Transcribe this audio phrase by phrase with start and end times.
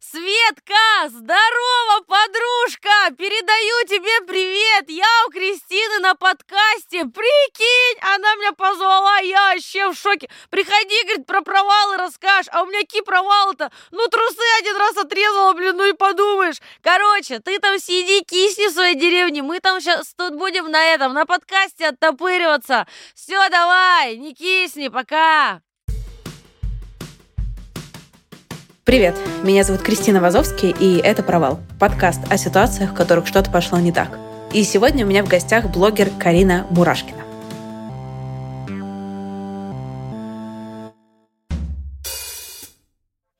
[0.00, 3.10] Светка, здорово, подружка!
[3.18, 4.88] Передаю тебе привет!
[4.88, 7.04] Я у Кристины на подкасте.
[7.04, 10.30] Прикинь, она меня позвала, я вообще в шоке.
[10.50, 12.48] Приходи, говорит, про провалы расскажешь.
[12.52, 13.70] А у меня какие провалы-то?
[13.90, 16.62] Ну, трусы один раз отрезала, блин, ну и подумаешь.
[16.80, 19.42] Короче, ты там сиди, кисни в своей деревне.
[19.42, 22.86] Мы там сейчас тут будем на этом, на подкасте оттопыриваться.
[23.14, 25.60] Все, давай, не кисни, пока.
[28.88, 33.78] Привет, меня зовут Кристина Вазовский, и это «Провал»— подкаст о ситуациях, в которых что-то пошло
[33.78, 34.18] не так.
[34.54, 37.22] И сегодня у меня в гостях блогер Карина Мурашкина.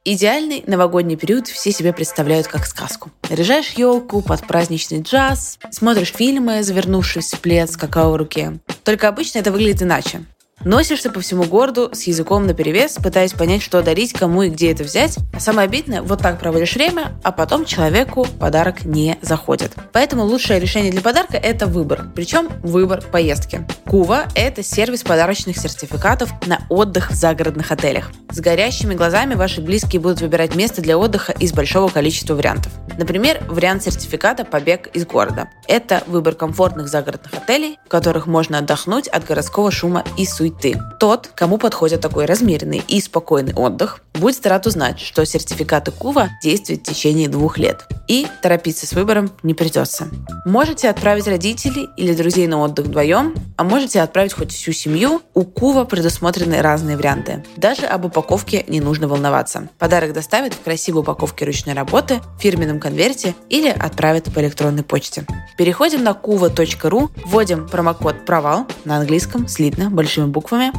[0.04, 3.10] Идеальный новогодний период все себе представляют как сказку.
[3.30, 8.58] Наряжаешь елку под праздничный джаз, смотришь фильмы, завернувшись в плед с какао в руке.
[8.84, 10.26] Только обычно это выглядит иначе.
[10.64, 14.82] Носишься по всему городу с языком наперевес, пытаясь понять, что дарить, кому и где это
[14.82, 15.16] взять.
[15.32, 19.72] А самое обидное, вот так проводишь время, а потом человеку подарок не заходит.
[19.92, 22.06] Поэтому лучшее решение для подарка– это выбор.
[22.14, 23.66] Причем выбор поездки.
[23.86, 28.10] Кува– это сервис подарочных сертификатов на отдых в загородных отелях.
[28.30, 32.72] С горящими глазами ваши близкие будут выбирать место для отдыха из большого количества вариантов.
[32.98, 35.48] Например, вариант сертификата «Побег из города».
[35.68, 40.80] Это выбор комфортных загородных отелей, в которых можно отдохнуть от городского шума и суеты суеты.
[40.98, 46.82] Тот, кому подходит такой размеренный и спокойный отдых, будет рад узнать, что сертификаты КУВА действуют
[46.82, 47.86] в течение двух лет.
[48.08, 50.08] И торопиться с выбором не придется.
[50.44, 55.20] Можете отправить родителей или друзей на отдых вдвоем, а можете отправить хоть всю семью.
[55.34, 57.44] У КУВА предусмотрены разные варианты.
[57.56, 59.68] Даже об упаковке не нужно волноваться.
[59.78, 65.26] Подарок доставят в красивой упаковке ручной работы, фирменном конверте или отправят по электронной почте.
[65.56, 70.37] Переходим на kuva.ru, вводим промокод «Провал» на английском слитно большими буквами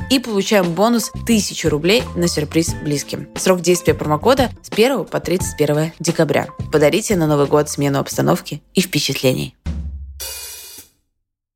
[0.10, 3.28] и получаем бонус 1000 рублей на сюрприз близким.
[3.36, 6.48] Срок действия промокода с 1 по 31 декабря.
[6.72, 9.56] Подарите на Новый год смену обстановки и впечатлений.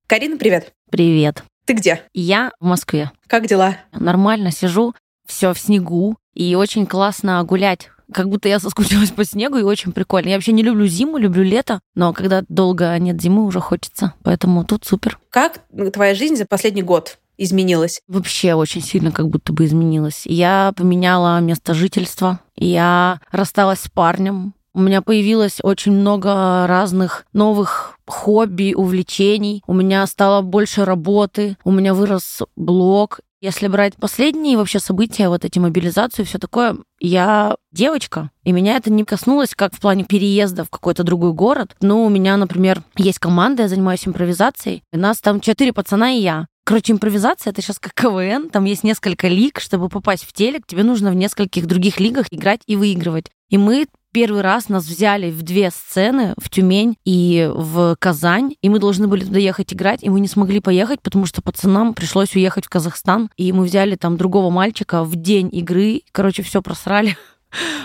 [0.08, 0.74] Карина, привет.
[0.92, 1.44] Привет.
[1.66, 2.04] Ты где?
[2.14, 3.12] Я в Москве.
[3.28, 3.78] Как дела?
[3.94, 4.94] Нормально сижу,
[5.26, 7.90] все в снегу, и очень классно гулять.
[8.14, 10.30] Как будто я соскучилась по снегу, и очень прикольно.
[10.30, 14.14] Я вообще не люблю зиму, люблю лето, но когда долго нет зимы, уже хочется.
[14.24, 15.20] Поэтому тут супер.
[15.30, 15.62] Как
[15.94, 17.18] твоя жизнь за последний год?
[17.38, 18.02] Изменилась?
[18.08, 20.24] Вообще очень сильно как будто бы изменилась.
[20.26, 28.00] Я поменяла место жительства, я рассталась с парнем, у меня появилось очень много разных новых
[28.08, 29.62] хобби, увлечений.
[29.68, 33.20] У меня стало больше работы, у меня вырос блог.
[33.40, 38.90] Если брать последние вообще события, вот эти мобилизацию, все такое, я девочка, и меня это
[38.90, 41.76] не коснулось как в плане переезда в какой-то другой город.
[41.82, 44.84] Ну, у меня, например, есть команда, я занимаюсь импровизацией.
[44.94, 46.48] У нас там четыре пацана и я.
[46.66, 50.84] Короче, импровизация это сейчас как КВН, там есть несколько лиг, чтобы попасть в телек, тебе
[50.84, 53.30] нужно в нескольких других лигах играть и выигрывать.
[53.50, 58.70] И мы первый раз нас взяли в две сцены, в Тюмень и в Казань, и
[58.70, 62.36] мы должны были туда ехать играть, и мы не смогли поехать, потому что пацанам пришлось
[62.36, 67.18] уехать в Казахстан, и мы взяли там другого мальчика в день игры, короче, все просрали.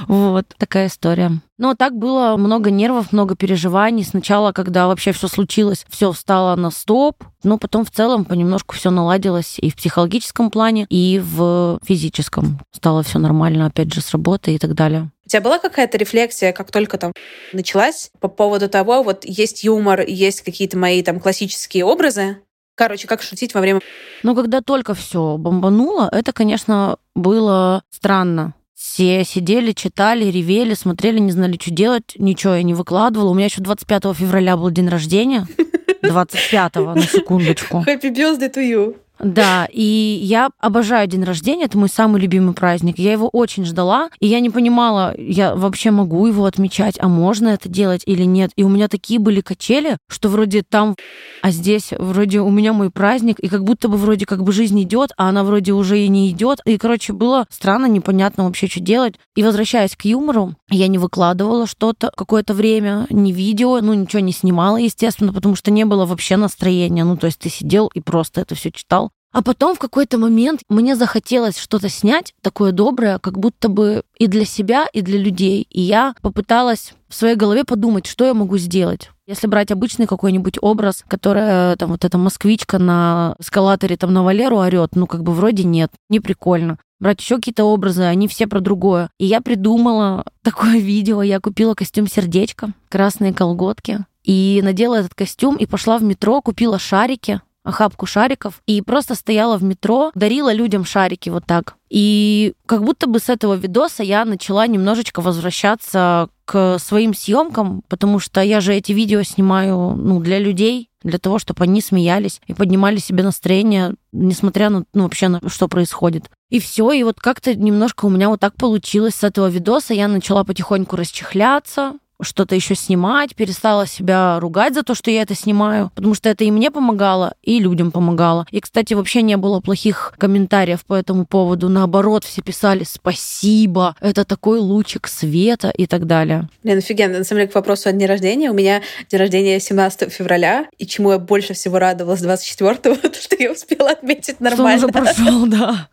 [0.07, 1.33] Вот такая история.
[1.59, 4.05] Но так было много нервов, много переживаний.
[4.05, 8.91] Сначала, когда вообще все случилось, все встало на стоп, но потом в целом понемножку все
[8.91, 12.61] наладилось и в психологическом плане, и в физическом.
[12.73, 15.11] Стало все нормально, опять же, с работы и так далее.
[15.27, 17.13] У тебя была какая-то рефлексия, как только там
[17.53, 22.39] началась, по поводу того, вот есть юмор, есть какие-то мои там классические образы,
[22.79, 23.81] Короче, как шутить во время...
[24.23, 28.55] Ну, когда только все бомбануло, это, конечно, было странно.
[28.79, 32.15] Все сидели, читали, ревели, смотрели, не знали, что делать.
[32.17, 33.31] Ничего я не выкладывала.
[33.31, 35.49] У меня еще 25 февраля был день рождения.
[36.05, 37.79] 25-го, на секундочку.
[37.85, 38.97] Happy birthday to you.
[39.19, 39.83] Да, и
[40.23, 42.99] я обожаю день рождения, это мой самый любимый праздник.
[42.99, 47.49] Я его очень ждала, и я не понимала, я вообще могу его отмечать, а можно
[47.49, 48.53] это делать или нет.
[48.57, 50.95] И у меня такие были качели, что вроде там,
[51.43, 54.81] а здесь вроде у меня мой праздник, и как будто бы вроде как бы жизнь
[54.83, 56.61] идет, а она вроде уже и не идет.
[56.65, 59.15] И, короче, было странно, непонятно вообще, что делать.
[59.35, 64.33] И возвращаясь к юмору, я не выкладывала что-то какое-то время, ни видео, ну ничего не
[64.33, 67.05] снимала, естественно, потому что не было вообще настроения.
[67.05, 69.08] Ну, то есть ты сидел и просто это все читал.
[69.33, 74.27] А потом в какой-то момент мне захотелось что-то снять такое доброе, как будто бы и
[74.27, 75.67] для себя, и для людей.
[75.71, 79.11] И я попыталась в своей голове подумать, что я могу сделать.
[79.27, 84.57] Если брать обычный какой-нибудь образ, которая там вот эта москвичка на эскалаторе там на Валеру
[84.57, 86.79] орет, ну как бы вроде нет, не прикольно.
[86.99, 89.11] Брать еще какие-то образы, они все про другое.
[89.19, 91.23] И я придумала такое видео.
[91.23, 96.79] Я купила костюм сердечко, красные колготки, и надела этот костюм и пошла в метро, купила
[96.79, 101.77] шарики, охапку шариков и просто стояла в метро, дарила людям шарики вот так.
[101.91, 108.19] И как будто бы с этого видоса я начала немножечко возвращаться к своим съемкам, потому
[108.19, 112.55] что я же эти видео снимаю ну, для людей, для того, чтобы они смеялись и
[112.55, 116.31] поднимали себе настроение, несмотря на ну, вообще на что происходит.
[116.51, 119.93] И все, и вот как-то немножко у меня вот так получилось с этого видоса.
[119.93, 125.35] Я начала потихоньку расчехляться, что-то еще снимать, перестала себя ругать за то, что я это
[125.35, 128.47] снимаю, потому что это и мне помогало, и людям помогало.
[128.51, 131.69] И, кстати, вообще не было плохих комментариев по этому поводу.
[131.69, 136.49] Наоборот, все писали «спасибо», «это такой лучик света» и так далее.
[136.63, 137.19] Блин, офигенно.
[137.19, 138.51] На самом деле, к вопросу о дне рождения.
[138.51, 143.37] У меня день рождения 17 февраля, и чему я больше всего радовалась 24-го, то, что
[143.39, 144.89] я успела отметить нормально.
[144.89, 145.89] Что он уже прошел, да.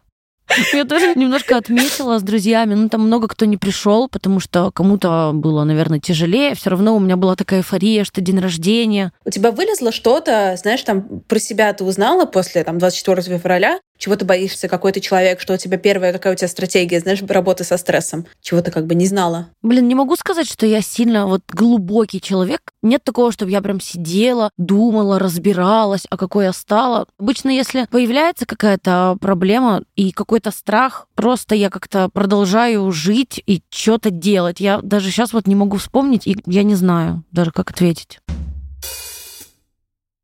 [0.73, 2.75] Я тоже немножко отметила с друзьями.
[2.75, 6.55] Ну, там много кто не пришел, потому что кому-то было, наверное, тяжелее.
[6.55, 9.11] Все равно у меня была такая эйфория, что день рождения.
[9.25, 14.15] У тебя вылезло что-то, знаешь, там про себя ты узнала после там, 24 февраля, чего
[14.15, 17.63] ты боишься, какой ты человек, что у тебя первая, какая у тебя стратегия, знаешь, работы
[17.63, 19.49] со стрессом, чего ты как бы не знала?
[19.61, 22.61] Блин, не могу сказать, что я сильно вот глубокий человек.
[22.81, 27.07] Нет такого, чтобы я прям сидела, думала, разбиралась, а какой я стала.
[27.19, 34.11] Обычно, если появляется какая-то проблема и какой-то страх, просто я как-то продолжаю жить и что-то
[34.11, 34.59] делать.
[34.59, 38.19] Я даже сейчас вот не могу вспомнить, и я не знаю даже, как ответить.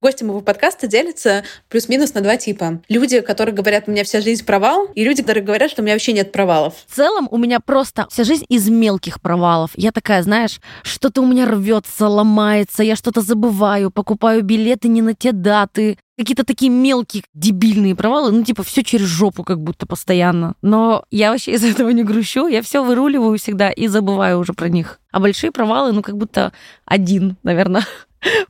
[0.02, 2.82] Гости моего подкаста делятся плюс-минус на два типа.
[2.90, 5.94] Люди, которые говорят, у меня вся жизнь провал, и люди, которые говорят, что у меня
[5.94, 6.74] вообще нет провалов.
[6.88, 9.70] В целом у меня просто вся жизнь из мелких провалов.
[9.76, 15.14] Я такая, знаешь, что-то у меня рвется, ломается, я что-то забываю, покупаю билеты не на
[15.14, 20.56] те даты, какие-то такие мелкие дебильные провалы, ну типа все через жопу как будто постоянно.
[20.64, 24.68] Но я вообще из этого не грущу, я все выруливаю всегда и забываю уже про
[24.68, 25.00] них.
[25.12, 26.54] А большие провалы, ну как будто
[26.86, 27.86] один, наверное.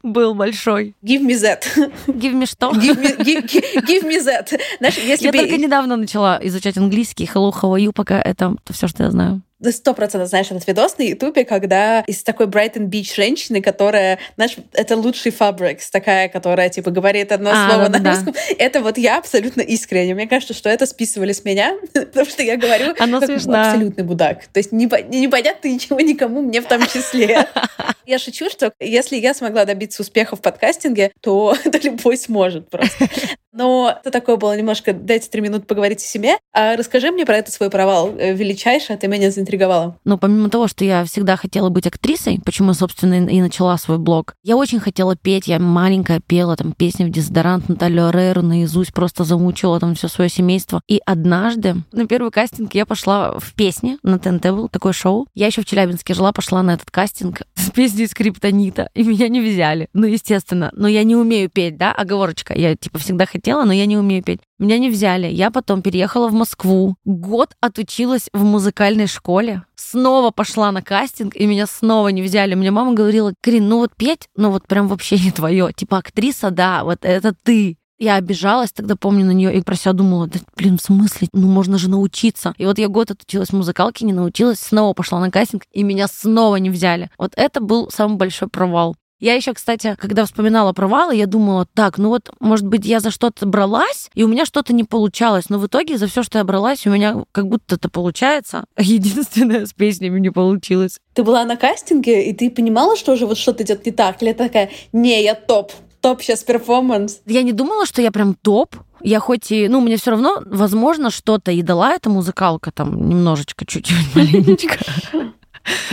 [0.04, 0.96] Был большой.
[1.04, 1.64] Give me that.
[2.08, 2.72] Give me что?
[2.74, 4.58] Give me, give, give me that.
[4.80, 5.38] Знаешь, если я бы...
[5.38, 7.30] только недавно начала изучать английский.
[7.34, 7.92] Hello, how are you?
[7.94, 12.24] Пока это все, что я знаю сто процентов знаешь этот видос на Ютубе, когда из
[12.24, 17.70] такой Брайтон Бич женщины, которая, знаешь, это лучший фабрикс, такая, которая, типа, говорит одно а,
[17.70, 18.34] слово да, на русском.
[18.34, 18.40] Да.
[18.58, 20.16] Это вот я абсолютно искренне.
[20.16, 23.70] Мне кажется, что это списывали с меня, потому что я говорю Она как смешна.
[23.70, 24.48] абсолютный будак.
[24.48, 27.48] То есть непонятно ничего никому, мне в том числе.
[28.06, 33.08] Я шучу, что если я смогла добиться успеха в подкастинге, то это любой сможет просто.
[33.54, 36.38] Но это такое было немножко, дайте три минуты поговорить о себе.
[36.54, 39.98] А расскажи мне про этот свой провал э, величайший, а ты меня заинтриговала.
[40.06, 44.36] Ну, помимо того, что я всегда хотела быть актрисой, почему, собственно, и начала свой блог,
[44.44, 45.48] я очень хотела петь.
[45.48, 50.30] Я маленькая пела там песни в дезодорант Наталью Ареру наизусть, просто замучила там все свое
[50.30, 50.82] семейство.
[50.88, 55.28] И однажды на первый кастинг я пошла в песни, на ТНТ был такое шоу.
[55.34, 59.42] Я еще в Челябинске жила, пошла на этот кастинг с песней Скриптонита, и меня не
[59.42, 59.88] взяли.
[59.94, 60.72] Ну, естественно.
[60.74, 62.58] Но я не умею петь, да, оговорочка.
[62.58, 64.40] Я, типа, всегда хотела, но я не умею петь.
[64.62, 65.26] Меня не взяли.
[65.26, 66.96] Я потом переехала в Москву.
[67.04, 69.64] Год отучилась в музыкальной школе.
[69.74, 72.54] Снова пошла на кастинг, и меня снова не взяли.
[72.54, 75.74] Мне мама говорила, Крин, ну вот петь, ну вот прям вообще не твое.
[75.76, 77.80] Типа актриса, да, вот это ты.
[77.98, 81.28] Я обижалась тогда, помню, на нее и про себя думала, да, блин, в смысле?
[81.34, 82.54] Ну, можно же научиться.
[82.60, 86.08] И вот я год отучилась в музыкалке, не научилась, снова пошла на кастинг, и меня
[86.08, 87.10] снова не взяли.
[87.18, 88.96] Вот это был самый большой провал.
[89.22, 93.12] Я еще, кстати, когда вспоминала провалы, я думала, так, ну вот, может быть, я за
[93.12, 95.50] что-то бралась, и у меня что-то не получалось.
[95.50, 98.66] Но в итоге за все, что я бралась, у меня как будто это получается.
[98.78, 100.98] Единственное, с песнями не получилось.
[101.14, 104.24] Ты была на кастинге, и ты понимала, что уже вот что-то идет не так?
[104.24, 107.22] Или такая, не, я топ, топ сейчас перформанс?
[107.28, 108.76] Я не думала, что я прям топ.
[109.04, 113.68] Я хоть и, ну, мне все равно, возможно, что-то и дала эта музыкалка там немножечко,
[113.68, 114.80] чуть-чуть, маленечко.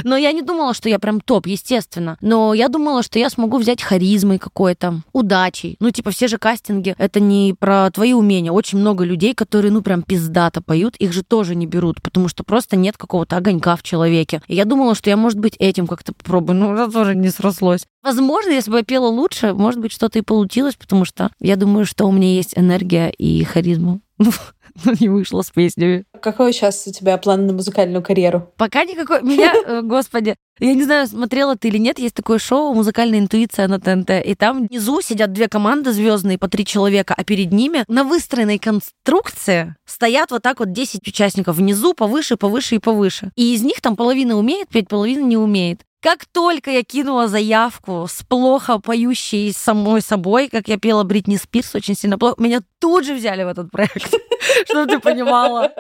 [0.05, 2.17] Но я не думала, что я прям топ, естественно.
[2.21, 5.77] Но я думала, что я смогу взять харизмой какой-то, удачей.
[5.81, 8.53] Ну, типа, все же кастинги, это не про твои умения.
[8.53, 12.45] Очень много людей, которые, ну, прям пиздато поют, их же тоже не берут, потому что
[12.45, 14.43] просто нет какого-то огонька в человеке.
[14.49, 16.57] И я думала, что я, может быть, этим как-то попробую.
[16.59, 17.85] Ну, это тоже не срослось.
[18.03, 21.85] Возможно, если бы я пела лучше, может быть, что-то и получилось, потому что я думаю,
[21.85, 24.01] что у меня есть энергия и харизма.
[25.01, 26.05] Не вышло с песнями.
[26.21, 28.53] Какой сейчас у тебя план на музыкальную карьеру?
[28.57, 29.23] Пока никакой.
[29.23, 33.69] Меня, э, господи, я не знаю, смотрела ты или нет, есть такое шоу «Музыкальная интуиция»
[33.69, 37.85] на ТНТ, и там внизу сидят две команды звездные по три человека, а перед ними
[37.87, 43.31] на выстроенной конструкции стоят вот так вот 10 участников внизу, повыше, повыше и повыше.
[43.37, 45.83] И из них там половина умеет петь, половина не умеет.
[46.01, 51.75] Как только я кинула заявку с плохо поющей самой собой, как я пела Бритни Спирс
[51.75, 54.15] очень сильно плохо, меня тут же взяли в этот проект,
[54.69, 55.73] чтобы ты понимала.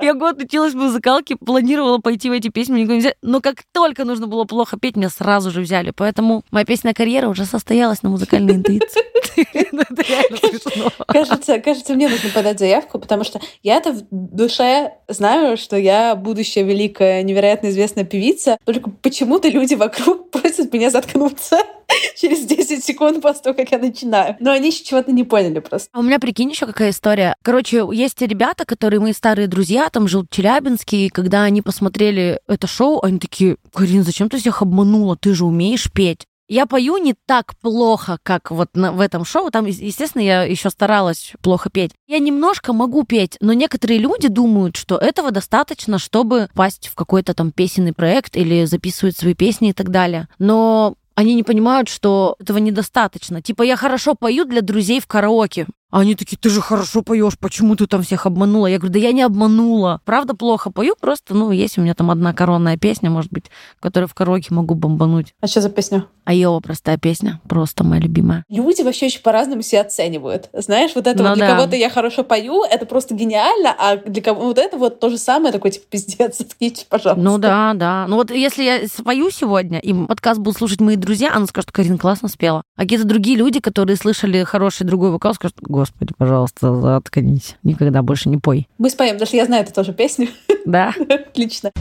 [0.00, 3.16] Я год училась в музыкалке, планировала пойти в эти песни, никого не взяли.
[3.20, 5.90] Но как только нужно было плохо петь, меня сразу же взяли.
[5.90, 9.02] Поэтому моя песня карьера уже состоялась на музыкальной интуиции.
[11.06, 16.64] Кажется, кажется, мне нужно подать заявку, потому что я-то в душе знаю, что я будущая
[16.64, 18.56] великая, невероятно известная певица.
[18.64, 21.58] Только почему-то люди вокруг просят меня заткнуться
[22.16, 24.36] через 10 секунд после того, как я начинаю.
[24.40, 25.88] Но они еще чего-то не поняли просто.
[25.92, 27.36] А у меня, прикинь, еще какая история.
[27.42, 32.40] Короче, есть ребята, которые мои старые друзья, там жил в Челябинске, и когда они посмотрели
[32.46, 35.16] это шоу, они такие, Карин, зачем ты всех обманула?
[35.16, 36.26] Ты же умеешь петь.
[36.48, 39.50] Я пою не так плохо, как вот на, в этом шоу.
[39.50, 41.92] Там, естественно, я еще старалась плохо петь.
[42.06, 47.34] Я немножко могу петь, но некоторые люди думают, что этого достаточно, чтобы пасть в какой-то
[47.34, 50.28] там песенный проект или записывать свои песни и так далее.
[50.38, 53.40] Но они не понимают, что этого недостаточно.
[53.40, 55.66] Типа, я хорошо пою для друзей в караоке.
[55.96, 58.66] А они такие, ты же хорошо поешь, почему ты там всех обманула?
[58.66, 60.02] Я говорю, да я не обманула.
[60.04, 63.46] Правда, плохо пою, просто, ну, есть у меня там одна коронная песня, может быть,
[63.80, 65.32] которую в караоке могу бомбануть.
[65.40, 66.04] А что за песня?
[66.26, 68.44] Айова простая песня, просто моя любимая.
[68.50, 70.50] Люди вообще очень по-разному себя оценивают.
[70.52, 71.56] Знаешь, вот это ну, вот для да.
[71.56, 75.16] кого-то я хорошо пою, это просто гениально, а для кого вот это вот то же
[75.16, 77.24] самое, такой, типа, пиздец, заткнитесь, пожалуйста.
[77.24, 78.06] Ну да, да.
[78.06, 81.96] Ну вот если я спою сегодня, и подкаст будут слушать мои друзья, она скажет, Карин
[81.96, 82.62] классно спела.
[82.76, 85.85] А какие-то другие люди, которые слышали хороший другой вокал, скажут, господи,
[86.18, 88.68] пожалуйста, заткнись, никогда больше не пой.
[88.78, 90.28] Мы споем, что я знаю эту тоже песню.
[90.64, 90.92] Да?
[91.08, 91.72] Отлично.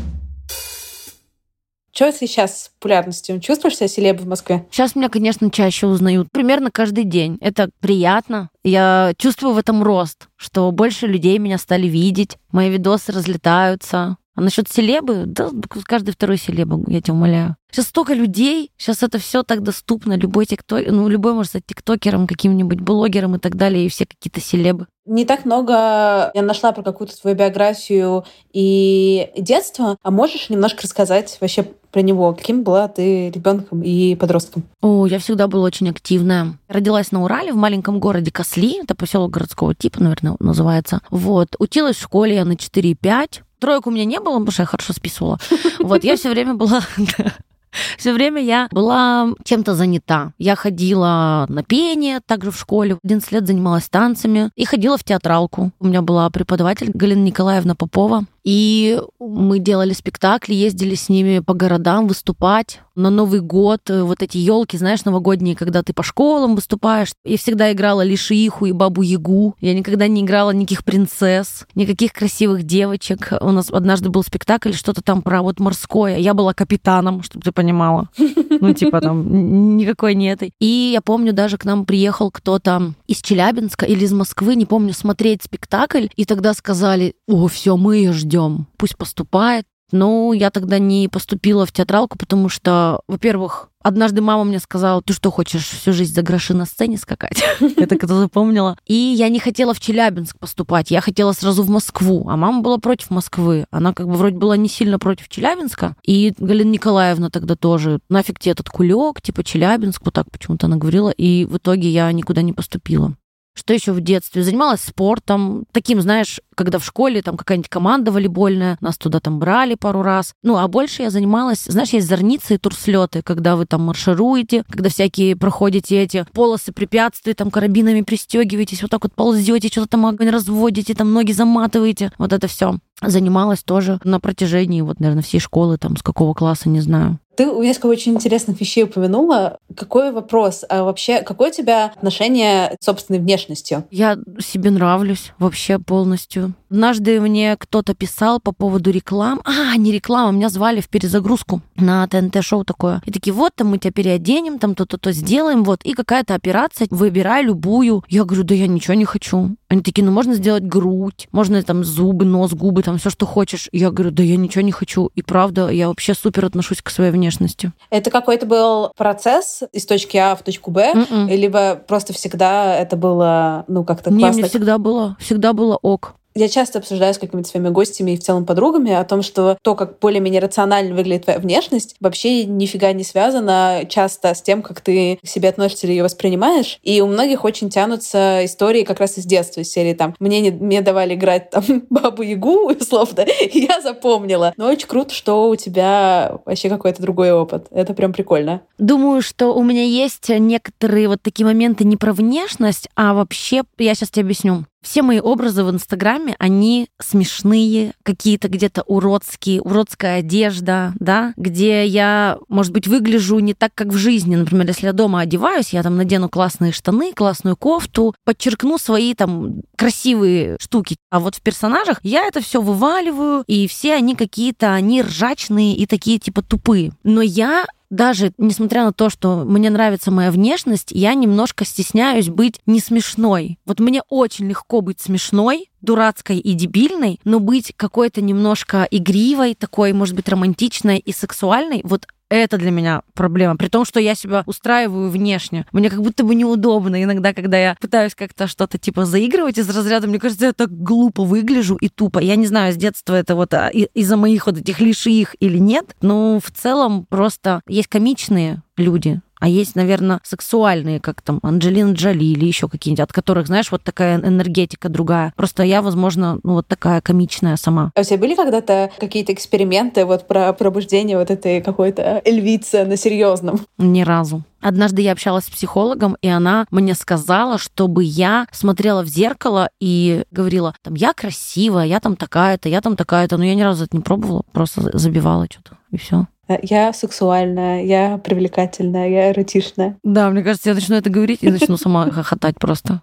[1.95, 3.39] Что сейчас с популярностью?
[3.39, 4.65] Чувствуешь себя селеб в Москве?
[4.69, 6.27] Сейчас меня, конечно, чаще узнают.
[6.29, 7.37] Примерно каждый день.
[7.39, 8.49] Это приятно.
[8.65, 14.17] Я чувствую в этом рост, что больше людей меня стали видеть, мои видосы разлетаются.
[14.35, 15.49] А насчет селебы, да,
[15.85, 17.55] каждый второй селеба, я тебя умоляю.
[17.71, 20.17] Сейчас столько людей, сейчас это все так доступно.
[20.17, 24.41] Любой тикток, ну, любой может стать тиктокером, каким-нибудь блогером и так далее, и все какие-то
[24.41, 24.87] селебы.
[25.05, 29.97] Не так много я нашла про какую-то твою биографию и детство.
[30.01, 32.33] А можешь немножко рассказать вообще про него?
[32.33, 34.63] Каким была ты ребенком и подростком?
[34.81, 36.57] О, я всегда была очень активная.
[36.67, 38.81] Родилась на Урале, в маленьком городе Косли.
[38.83, 41.01] Это поселок городского типа, наверное, называется.
[41.09, 41.55] Вот.
[41.59, 43.43] Училась в школе я на 4,5.
[43.59, 45.39] Троек у меня не было, потому что я хорошо списывала.
[45.79, 46.81] Вот, я все время была
[47.97, 50.33] все время я была чем-то занята.
[50.37, 52.97] Я ходила на пение, также в школе.
[53.03, 55.71] 11 лет занималась танцами и ходила в театралку.
[55.79, 58.25] У меня была преподаватель Галина Николаевна Попова.
[58.45, 62.79] И мы делали спектакли, ездили с ними по городам выступать.
[62.95, 67.11] На Новый год э, вот эти елки, знаешь, новогодние, когда ты по школам выступаешь.
[67.25, 69.55] Я всегда играла Лишиху и Бабу Ягу.
[69.59, 73.33] Я никогда не играла никаких принцесс, никаких красивых девочек.
[73.41, 76.19] У нас однажды был спектакль, что-то там про вот морское.
[76.19, 78.09] Я была капитаном, чтобы ты понимала.
[78.17, 80.53] Ну, типа там никакой не этой.
[80.59, 84.93] И я помню, даже к нам приехал кто-то из Челябинска или из Москвы, не помню,
[84.93, 86.07] смотреть спектакль.
[86.15, 88.67] И тогда сказали, о, все, мы ее ждем ждем.
[88.77, 89.65] Пусть поступает.
[89.91, 95.13] Но я тогда не поступила в театралку, потому что, во-первых, однажды мама мне сказала, ты
[95.13, 97.43] что, хочешь всю жизнь за гроши на сцене скакать?
[97.77, 98.79] Это когда запомнила.
[98.87, 102.79] И я не хотела в Челябинск поступать, я хотела сразу в Москву, а мама была
[102.79, 103.67] против Москвы.
[103.69, 105.95] Она как бы вроде была не сильно против Челябинска.
[106.01, 110.77] И Галина Николаевна тогда тоже, нафиг тебе этот кулек, типа Челябинск, вот так почему-то она
[110.77, 111.11] говорила.
[111.11, 113.13] И в итоге я никуда не поступила.
[113.57, 114.43] Что еще в детстве?
[114.43, 115.65] Занималась спортом.
[115.71, 120.33] Таким, знаешь, когда в школе там какая-нибудь команда волейбольная, нас туда там брали пару раз.
[120.43, 124.89] Ну, а больше я занималась, знаешь, есть зорницы и турслеты, когда вы там маршируете, когда
[124.89, 130.29] всякие проходите эти полосы препятствий, там карабинами пристегиваетесь, вот так вот ползете, что-то там огонь
[130.29, 132.11] разводите, там ноги заматываете.
[132.17, 136.69] Вот это все занималась тоже на протяжении, вот, наверное, всей школы, там, с какого класса,
[136.69, 137.19] не знаю.
[137.35, 139.57] Ты несколько очень интересных вещей упомянула.
[139.75, 140.63] Какой вопрос?
[140.69, 143.85] А вообще, какое у тебя отношение с собственной внешностью?
[143.91, 146.53] Я себе нравлюсь вообще полностью.
[146.69, 149.41] Однажды мне кто-то писал по поводу реклам.
[149.45, 153.01] А, не реклама, меня звали в перезагрузку на ТНТ-шоу такое.
[153.05, 155.81] И такие, вот, там мы тебя переоденем, там то-то-то сделаем, вот.
[155.83, 158.03] И какая-то операция, выбирай любую.
[158.07, 159.55] Я говорю, да я ничего не хочу.
[159.67, 163.67] Они такие, ну можно сделать грудь, можно там зубы, нос, губы, там все, что хочешь.
[163.71, 165.11] Я говорю, да я ничего не хочу.
[165.15, 167.73] И правда, я вообще супер отношусь к своей внешности внешностью.
[167.89, 171.27] Это какой-то был процесс из точки А в точку Б, М-м.
[171.27, 174.41] либо просто всегда это было, ну, как-то Не, классно?
[174.41, 176.15] мне всегда было, всегда было ок.
[176.37, 179.73] Я часто обсуждаю с какими-то своими гостями и в целом подругами о том, что то,
[179.73, 185.17] как более-менее рационально выглядит твоя внешность, вообще нифига не связано часто с тем, как ты
[185.23, 186.79] к себе относишься или ее воспринимаешь.
[186.83, 190.51] И у многих очень тянутся истории как раз из детства, из серии там «Мне, не,
[190.51, 194.53] мне давали играть там Бабу-Ягу», условно, и я запомнила.
[194.57, 197.67] Но очень круто, что у тебя вообще какой-то другой опыт.
[197.71, 198.61] Это прям прикольно.
[198.77, 203.95] Думаю, что у меня есть некоторые вот такие моменты не про внешность, а вообще, я
[203.95, 204.65] сейчас тебе объясню.
[204.85, 212.37] Все мои образы в Инстаграме, они смешные, какие-то где-то уродские, уродская одежда, да, где я,
[212.49, 214.35] может быть, выгляжу не так, как в жизни.
[214.35, 219.63] Например, если я дома одеваюсь, я там надену классные штаны, классную кофту, подчеркну свои там
[219.75, 220.97] красивые штуки.
[221.09, 225.87] А вот в персонажах я это все вываливаю, и все они какие-то, они ржачные и
[225.87, 226.91] такие типа тупые.
[227.03, 227.65] Но я
[227.95, 233.57] даже несмотря на то, что мне нравится моя внешность, я немножко стесняюсь быть не смешной.
[233.65, 239.93] Вот мне очень легко быть смешной, дурацкой и дебильной, но быть какой-то немножко игривой, такой,
[239.93, 243.55] может быть, романтичной и сексуальной, вот это для меня проблема.
[243.55, 245.65] При том, что я себя устраиваю внешне.
[245.71, 250.07] Мне как будто бы неудобно иногда, когда я пытаюсь как-то что-то типа заигрывать из разряда,
[250.07, 252.19] мне кажется, я так глупо выгляжу и тупо.
[252.19, 255.95] Я не знаю, с детства это вот а, из-за моих вот этих лиших или нет,
[256.01, 262.23] но в целом просто есть комичные люди, а есть, наверное, сексуальные, как там Анджелина Джоли
[262.23, 265.33] или еще какие-нибудь, от которых, знаешь, вот такая энергетика другая.
[265.35, 267.91] Просто я, возможно, ну вот такая комичная сама.
[267.95, 272.97] А у тебя были когда-то какие-то эксперименты вот про пробуждение вот этой какой-то львицы на
[272.97, 273.59] серьезном?
[273.77, 274.43] Ни разу.
[274.61, 280.23] Однажды я общалась с психологом, и она мне сказала, чтобы я смотрела в зеркало и
[280.31, 283.95] говорила, там, я красивая, я там такая-то, я там такая-то, но я ни разу это
[283.95, 286.25] не пробовала, просто забивала что-то, и все.
[286.61, 289.97] Я сексуальная, я привлекательная, я эротичная.
[290.03, 293.01] Да, мне кажется, я начну это говорить и начну сама хохотать просто.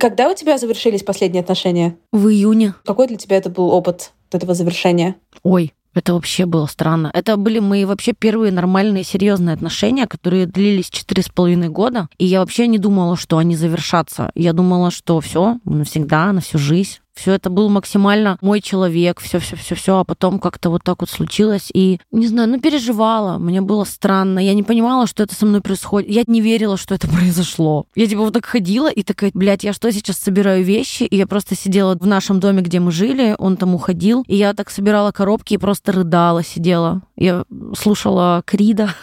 [0.00, 1.96] Когда у тебя завершились последние отношения?
[2.10, 2.74] В июне.
[2.84, 5.16] Какой для тебя это был опыт этого завершения?
[5.42, 7.10] Ой, это вообще было странно.
[7.12, 12.08] Это были мои вообще первые нормальные серьезные отношения, которые длились четыре с половиной года.
[12.18, 14.30] И я вообще не думала, что они завершатся.
[14.34, 16.98] Я думала, что все навсегда, на всю жизнь.
[17.22, 21.02] Все это был максимально мой человек, все, все, все, все, а потом как-то вот так
[21.02, 21.70] вот случилось.
[21.72, 24.40] И, не знаю, ну переживала, мне было странно.
[24.40, 26.10] Я не понимала, что это со мной происходит.
[26.10, 27.86] Я не верила, что это произошло.
[27.94, 31.04] Я типа вот так ходила и такая, блядь, я что, сейчас собираю вещи?
[31.04, 34.24] И я просто сидела в нашем доме, где мы жили, он там уходил.
[34.26, 37.02] И я так собирала коробки и просто рыдала, сидела.
[37.14, 37.44] Я
[37.78, 38.96] слушала Крида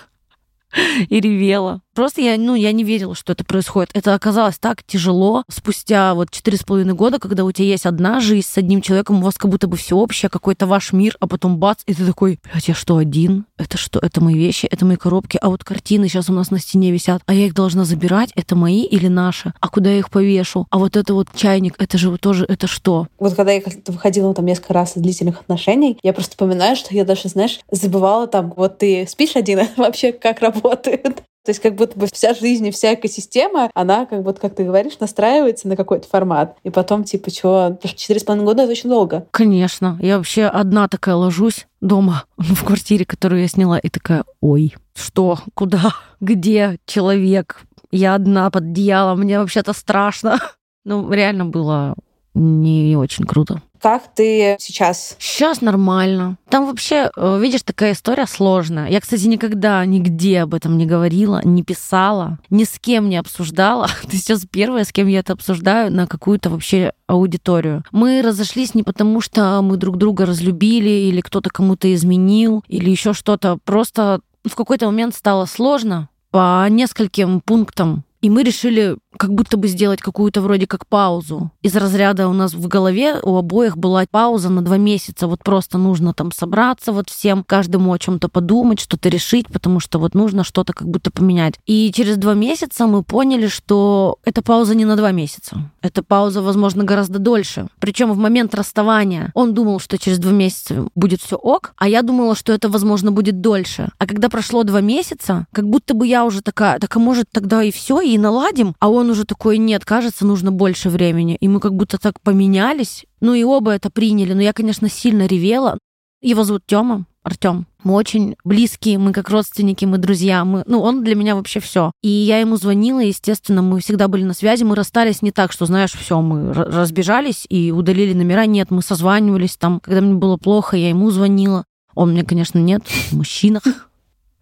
[1.08, 1.82] и ревела.
[2.00, 3.90] Просто я, ну, я не верила, что это происходит.
[3.94, 8.22] Это оказалось так тяжело спустя вот четыре с половиной года, когда у тебя есть одна
[8.22, 11.58] жизнь с одним человеком, у вас как будто бы всеобщее, какой-то ваш мир, а потом
[11.58, 13.44] бац, и ты такой, блядь, я что, один?
[13.58, 14.00] Это что?
[14.00, 17.22] Это мои вещи, это мои коробки, а вот картины сейчас у нас на стене висят,
[17.26, 19.52] а я их должна забирать, это мои или наши?
[19.60, 20.68] А куда я их повешу?
[20.70, 23.08] А вот это вот чайник, это же вот тоже, это что?
[23.20, 27.04] Вот когда я выходила там несколько раз из длительных отношений, я просто вспоминаю, что я
[27.04, 31.24] даже, знаешь, забывала там, вот ты спишь один, вообще как работает.
[31.50, 34.66] То есть как будто бы вся жизнь и вся экосистема, она, как вот, как ты
[34.66, 36.56] говоришь, настраивается на какой-то формат.
[36.62, 37.80] И потом, типа, чего?
[37.96, 39.26] Четыре с половиной года— это очень долго.
[39.32, 39.98] Конечно.
[40.00, 45.40] Я вообще одна такая ложусь дома в квартире, которую я сняла, и такая, ой, что,
[45.56, 47.62] куда, где человек?
[47.90, 50.40] Я одна под одеялом, мне вообще-то страшно.
[50.86, 51.96] Ну, реально было
[52.39, 53.62] не очень круто.
[53.82, 55.15] Как ты сейчас?
[55.19, 56.38] Сейчас нормально.
[56.49, 58.89] Там вообще, э, видишь, такая история сложная.
[58.89, 63.88] Я, кстати, никогда нигде об этом не говорила, не писала, ни с кем не обсуждала.
[64.10, 67.84] Ты сейчас первая, с кем я это обсуждаю, на какую-то вообще аудиторию.
[67.91, 73.13] Мы разошлись не потому, что мы друг друга разлюбили, или кто-то кому-то изменил, или еще
[73.13, 73.60] что-то.
[73.63, 78.04] Просто в какой-то момент стало сложно по нескольким пунктам.
[78.21, 81.52] И мы решили как будто бы сделать какую-то вроде как паузу.
[81.62, 85.28] Из разряда у нас в голове у обоих была пауза на два месяца.
[85.28, 90.00] Вот просто нужно там собраться вот всем, каждому о чем-то подумать, что-то решить, потому что
[90.00, 91.56] вот нужно что-то как будто поменять.
[91.65, 95.72] И через два месяца мы поняли, что эта пауза не на два месяца.
[95.82, 97.67] Эта пауза, возможно, гораздо дольше.
[97.80, 102.04] Причем в момент расставания он думал, что через два месяца будет все ок, а я
[102.04, 103.89] думала, что это, возможно, будет дольше.
[103.98, 107.63] А когда прошло два месяца, как будто бы я уже такая, так а может тогда
[107.63, 111.38] и все, и наладим, а он уже такой, нет, кажется, нужно больше времени.
[111.40, 113.06] И мы как будто так поменялись.
[113.22, 114.34] Ну и оба это приняли.
[114.34, 115.78] Но я, конечно, сильно ревела.
[116.22, 117.66] Его зовут Тёма, Артём.
[117.84, 120.44] Мы очень близкие, мы как родственники, мы друзья.
[120.44, 121.92] Мы, ну, он для меня вообще все.
[122.02, 124.64] И я ему звонила, естественно, мы всегда были на связи.
[124.64, 128.46] Мы расстались не так, что, знаешь, все, мы разбежались и удалили номера.
[128.46, 129.80] Нет, мы созванивались там.
[129.80, 131.64] Когда мне было плохо, я ему звонила.
[131.96, 133.64] Он мне, конечно, нет, в мужчинах.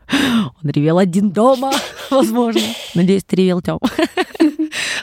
[0.64, 1.72] Он ревел один дома,
[2.10, 2.62] возможно.
[2.96, 3.80] Надеюсь, ты ревел, Тём.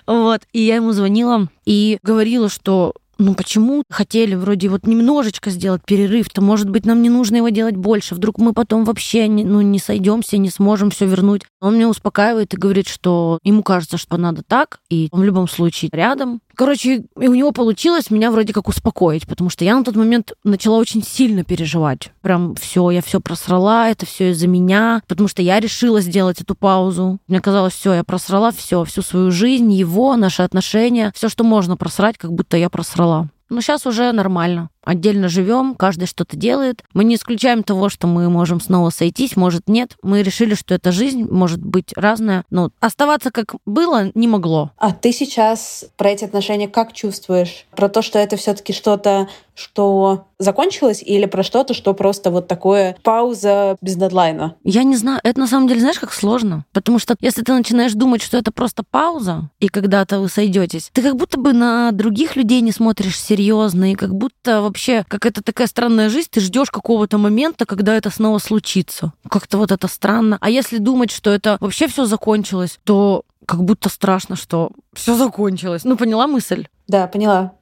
[0.07, 0.43] Вот.
[0.53, 6.29] И я ему звонила и говорила, что ну почему хотели вроде вот немножечко сделать перерыв,
[6.31, 9.61] то может быть нам не нужно его делать больше, вдруг мы потом вообще не, ну,
[9.61, 11.43] не сойдемся, не сможем все вернуть.
[11.61, 15.49] Он меня успокаивает и говорит, что ему кажется, что надо так, и он в любом
[15.49, 16.41] случае рядом.
[16.57, 20.33] Короче, и у него получилось меня вроде как успокоить, потому что я на тот момент
[20.45, 22.13] начала очень сильно переживать.
[22.23, 26.55] Прям все, я все просрала, это все из-за меня, потому что я решила сделать эту
[26.55, 27.19] паузу.
[27.29, 31.77] Мне казалось, все, я просрала все, всю свою жизнь, его, наши отношения, все, что можно
[31.77, 33.29] просрать, как будто я просрала.
[33.49, 34.71] Но сейчас уже нормально.
[34.85, 36.83] Отдельно живем, каждый что-то делает.
[36.93, 39.97] Мы не исключаем того, что мы можем снова сойтись, может нет.
[40.03, 42.45] Мы решили, что эта жизнь может быть разная.
[42.51, 44.73] Но оставаться как было не могло.
[44.77, 47.67] А ты сейчас про эти отношения как чувствуешь?
[47.75, 52.97] Про то, что это все-таки что-то, что закончилось, или про что-то, что просто вот такое
[53.03, 54.57] пауза без дедлайна?
[54.65, 55.21] Я не знаю.
[55.23, 56.67] Это на самом деле, знаешь, как сложно.
[56.73, 61.03] Потому что если ты начинаешь думать, что это просто пауза, и когда-то вы сойдетесь, ты
[61.03, 65.67] как будто бы на других людей не смотришь серьезно, и как будто вообще какая-то такая
[65.67, 69.13] странная жизнь, ты ждешь какого-то момента, когда это снова случится.
[69.29, 70.39] Как-то вот это странно.
[70.41, 75.85] А если думать, что это вообще все закончилось, то как будто страшно, что все закончилось.
[75.85, 76.67] Ну, поняла мысль?
[76.87, 77.53] Да, поняла.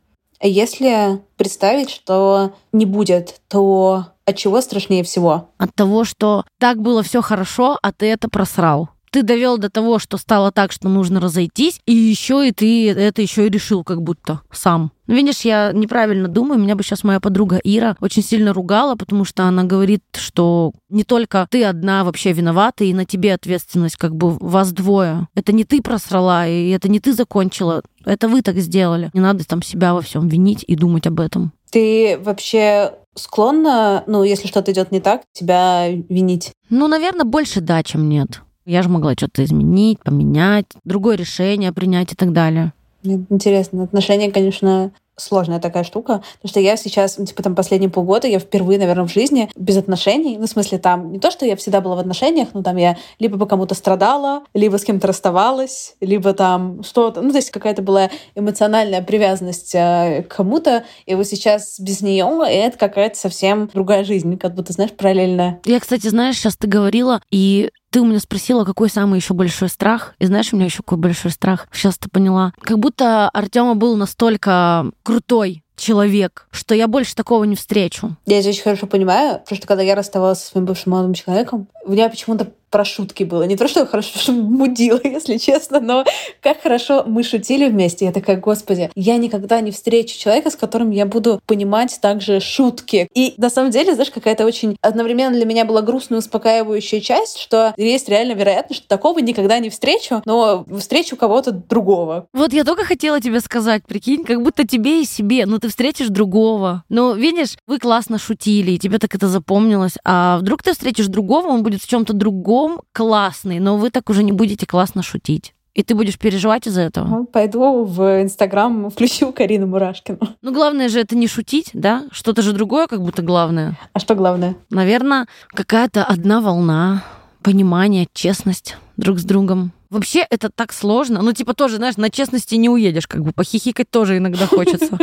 [0.40, 5.50] А если представить, что не будет, то от чего страшнее всего?
[5.56, 9.98] От того, что так было все хорошо, а ты это просрал ты довел до того,
[9.98, 14.02] что стало так, что нужно разойтись, и еще и ты это еще и решил как
[14.02, 14.90] будто сам.
[15.06, 16.58] Ну, видишь, я неправильно думаю.
[16.58, 21.04] Меня бы сейчас моя подруга Ира очень сильно ругала, потому что она говорит, что не
[21.04, 25.28] только ты одна вообще виновата, и на тебе ответственность как бы вас двое.
[25.34, 27.82] Это не ты просрала, и это не ты закончила.
[28.06, 29.10] Это вы так сделали.
[29.12, 31.52] Не надо там себя во всем винить и думать об этом.
[31.70, 36.52] Ты вообще склонна, ну, если что-то идет не так, тебя винить?
[36.70, 38.40] Ну, наверное, больше да, чем нет.
[38.64, 42.72] Я же могла что-то изменить, поменять, другое решение принять и так далее.
[43.04, 43.82] Интересно.
[43.82, 48.38] Отношения, конечно, сложная такая штука, потому что я сейчас, ну, типа, там, последние полгода, я
[48.38, 51.80] впервые, наверное, в жизни без отношений, ну, в смысле, там, не то, что я всегда
[51.80, 56.32] была в отношениях, но там я либо по кому-то страдала, либо с кем-то расставалась, либо
[56.32, 61.78] там что-то, ну, то есть какая-то была эмоциональная привязанность э, к кому-то, и вот сейчас
[61.78, 65.60] без нее это какая-то совсем другая жизнь, как будто, знаешь, параллельная.
[65.66, 69.68] Я, кстати, знаешь, сейчас ты говорила, и ты у меня спросила, какой самый еще большой
[69.68, 70.14] страх.
[70.18, 71.68] И знаешь, у меня еще какой большой страх.
[71.72, 72.52] Сейчас ты поняла.
[72.62, 78.16] Как будто Артема был настолько крутой человек, что я больше такого не встречу.
[78.24, 81.68] Я это очень хорошо понимаю, потому что когда я расставалась со своим бывшим молодым человеком,
[81.84, 83.44] у меня почему-то про шутки было.
[83.44, 86.04] Не то, что хорошо мудила, если честно, но
[86.40, 88.06] как хорошо мы шутили вместе.
[88.06, 93.08] Я такая, господи, я никогда не встречу человека, с которым я буду понимать также шутки.
[93.14, 97.74] И на самом деле, знаешь, какая-то очень одновременно для меня была грустная, успокаивающая часть, что
[97.76, 102.26] есть реально вероятность, что такого никогда не встречу, но встречу кого-то другого.
[102.32, 106.08] Вот я только хотела тебе сказать, прикинь, как будто тебе и себе, ну ты встретишь
[106.08, 106.84] другого.
[106.88, 111.48] Ну, видишь, вы классно шутили, и тебе так это запомнилось, а вдруг ты встретишь другого,
[111.48, 115.54] он будет в чем-то другом, альбом классный, но вы так уже не будете классно шутить.
[115.74, 117.24] И ты будешь переживать из-за этого?
[117.24, 120.18] Пойду в Инстаграм, включу Карину Мурашкину.
[120.42, 122.04] Ну, главное же это не шутить, да?
[122.12, 123.78] Что-то же другое как будто главное.
[123.94, 124.54] А что главное?
[124.68, 127.02] Наверное, какая-то одна волна,
[127.42, 129.72] понимание, честность друг с другом.
[129.88, 131.22] Вообще это так сложно.
[131.22, 134.98] Ну, типа тоже, знаешь, на честности не уедешь, как бы похихикать тоже иногда хочется.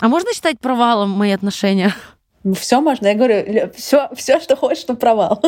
[0.00, 1.94] А можно считать провалом мои отношения?
[2.54, 3.06] Все можно.
[3.06, 5.42] Я говорю, все, все, что хочешь, но провал.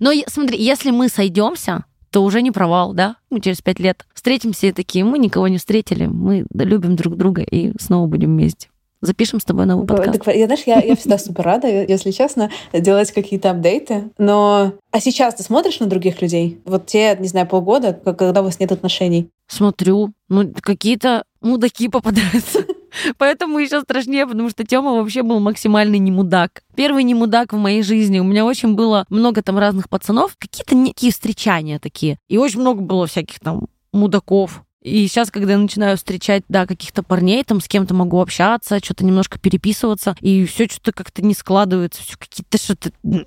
[0.00, 3.16] Но смотри, если мы сойдемся, то уже не провал, да?
[3.30, 7.42] Мы через пять лет встретимся и такие, мы никого не встретили, мы любим друг друга
[7.42, 8.68] и снова будем вместе.
[9.00, 10.22] Запишем с тобой новый подкаст.
[10.28, 14.10] Я, знаешь, я, я всегда супер рада, если честно, делать какие-то апдейты.
[14.16, 14.74] Но...
[14.92, 16.60] А сейчас ты смотришь на других людей?
[16.64, 19.28] Вот те, не знаю, полгода, когда у вас нет отношений?
[19.52, 20.14] Смотрю.
[20.30, 22.64] Ну, какие-то мудаки попадаются.
[23.18, 26.62] Поэтому еще страшнее, потому что Тёма вообще был максимальный не мудак.
[26.74, 28.18] Первый не мудак в моей жизни.
[28.18, 32.18] У меня очень было много там разных пацанов, какие-то некие встречания такие.
[32.28, 34.62] И очень много было всяких там мудаков.
[34.80, 39.04] И сейчас, когда я начинаю встречать, да, каких-то парней, там с кем-то могу общаться, что-то
[39.04, 42.90] немножко переписываться, и все что-то как-то не складывается, все какие-то что-то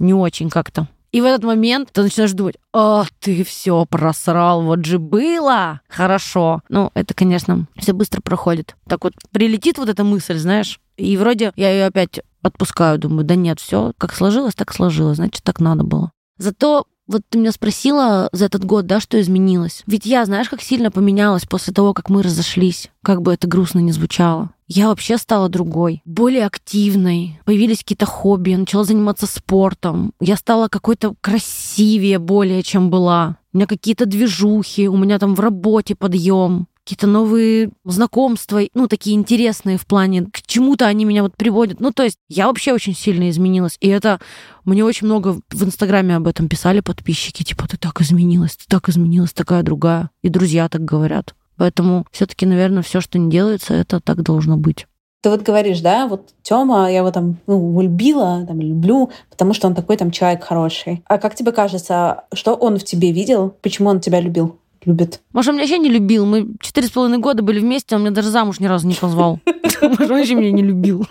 [0.00, 0.88] не очень как-то.
[1.16, 5.80] И в этот момент ты начинаешь думать, о, ты все просрал, вот же было.
[5.88, 6.60] Хорошо.
[6.68, 8.76] Ну, это, конечно, все быстро проходит.
[8.86, 13.34] Так вот, прилетит вот эта мысль, знаешь, и вроде я ее опять отпускаю, думаю, да
[13.34, 16.12] нет, все, как сложилось, так сложилось, значит, так надо было.
[16.36, 19.84] Зато вот ты меня спросила за этот год, да, что изменилось.
[19.86, 23.78] Ведь я, знаешь, как сильно поменялась после того, как мы разошлись, как бы это грустно
[23.78, 24.50] ни звучало.
[24.68, 27.38] Я вообще стала другой, более активной.
[27.44, 30.12] Появились какие-то хобби, начала заниматься спортом.
[30.20, 33.38] Я стала какой-то красивее более, чем была.
[33.52, 39.16] У меня какие-то движухи, у меня там в работе подъем какие-то новые знакомства, ну, такие
[39.16, 41.80] интересные в плане, к чему-то они меня вот приводят.
[41.80, 43.76] Ну, то есть я вообще очень сильно изменилась.
[43.80, 44.20] И это
[44.64, 48.88] мне очень много в Инстаграме об этом писали подписчики, типа, ты так изменилась, ты так
[48.88, 50.10] изменилась, такая другая.
[50.22, 51.34] И друзья так говорят.
[51.56, 54.86] Поэтому все-таки, наверное, все, что не делается, это так должно быть.
[55.22, 59.66] Ты вот говоришь, да, вот Тёма, я его там ну, любила, там, люблю, потому что
[59.66, 61.02] он такой там человек хороший.
[61.06, 63.54] А как тебе кажется, что он в тебе видел?
[63.62, 64.58] Почему он тебя любил?
[64.84, 65.20] любит.
[65.32, 66.24] Может, он меня вообще не любил.
[66.24, 69.40] Мы четыре с половиной года были вместе, он меня даже замуж ни разу не позвал.
[69.82, 71.04] Может, он вообще меня не любил.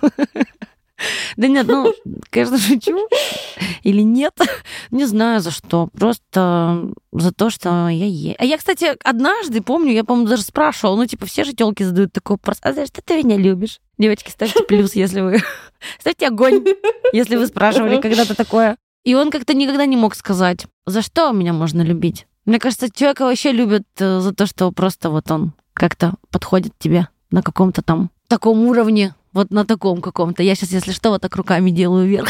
[1.38, 1.94] Да нет, ну,
[2.30, 3.08] конечно, шучу.
[3.84, 4.34] Или нет.
[4.92, 5.90] Не знаю за что.
[5.94, 8.36] Просто за то, что я е.
[8.38, 12.14] А я, кстати, однажды, помню, я, по-моему, даже спрашивала, ну, типа, все же телки задают
[12.14, 13.80] такой вопрос, а за что ты меня любишь?
[13.98, 15.42] Девочки, ставьте плюс, если вы...
[16.00, 16.66] Ставьте огонь,
[17.14, 18.78] если вы спрашивали когда-то такое.
[19.04, 22.26] И он как-то никогда не мог сказать, за что меня можно любить.
[22.46, 27.08] Мне кажется, человека вообще любят э, за то, что просто вот он как-то подходит тебе
[27.30, 30.42] на каком-то там таком уровне, вот на таком каком-то.
[30.42, 32.30] Я сейчас, если что, вот так руками делаю вверх.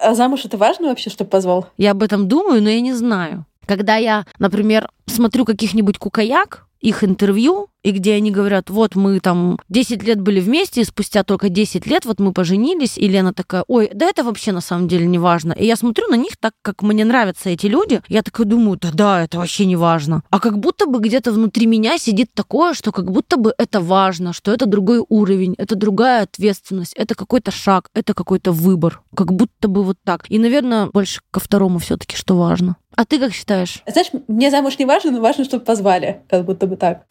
[0.00, 1.70] А замуж это важно вообще, чтобы позвал?
[1.78, 3.46] Я об этом думаю, но я не знаю.
[3.66, 9.58] Когда я, например, смотрю каких-нибудь кукаяк, их интервью, и где они говорят, вот мы там
[9.68, 13.64] 10 лет были вместе, и спустя только 10 лет вот мы поженились, или она такая,
[13.66, 15.52] ой, да это вообще на самом деле не важно.
[15.52, 18.90] И я смотрю на них так, как мне нравятся эти люди, я такая думаю, да
[18.92, 20.22] да, это вообще не важно.
[20.30, 24.32] А как будто бы где-то внутри меня сидит такое, что как будто бы это важно,
[24.32, 29.02] что это другой уровень, это другая ответственность, это какой-то шаг, это какой-то выбор.
[29.14, 30.26] Как будто бы вот так.
[30.28, 32.76] И, наверное, больше ко второму все таки что важно.
[32.98, 33.80] А ты как считаешь?
[33.86, 36.20] Знаешь, мне замуж не важно, но важно, чтобы позвали.
[36.28, 37.06] Как будто бы так.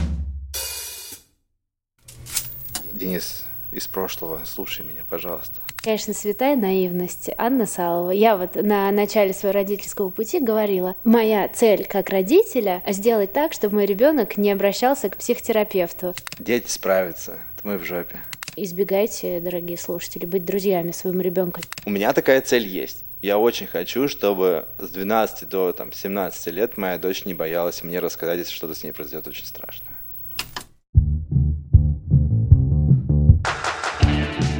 [2.91, 5.61] Денис из прошлого, слушай меня, пожалуйста.
[5.77, 7.29] Конечно, святая наивность.
[7.37, 8.11] Анна Салова.
[8.11, 13.75] Я вот на начале своего родительского пути говорила, моя цель как родителя— сделать так, чтобы
[13.75, 16.13] мой ребенок не обращался к психотерапевту.
[16.37, 18.19] Дети справятся, это мы в жопе.
[18.57, 21.61] Избегайте, дорогие слушатели, быть друзьями своему ребенку.
[21.85, 23.06] У меня такая цель есть.
[23.21, 27.97] Я очень хочу, чтобы с 12 до там, 17 лет моя дочь не боялась мне
[27.99, 29.97] рассказать, если что-то с ней произойдет очень страшное.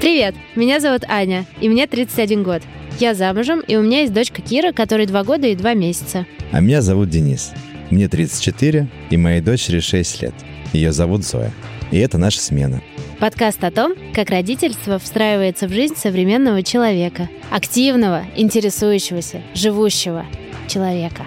[0.02, 2.63] Привет, меня зовут Аня, и мне 31 год.
[3.00, 6.26] Я замужем, и у меня есть дочка Кира, которой 2 года и 2 месяца.
[6.52, 7.52] А меня зовут Денис.
[7.91, 10.34] Мне 34, и моей дочери 6 лет.
[10.74, 11.54] Ее зовут Зоя.
[11.91, 12.82] И это наша смена.
[13.19, 17.30] Подкаст о том, как родительство встраивается в жизнь современного человека.
[17.50, 20.26] Активного, интересующегося, живущего
[20.67, 21.23] человека.